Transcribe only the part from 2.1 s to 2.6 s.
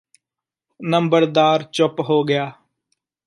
ਗਿਆ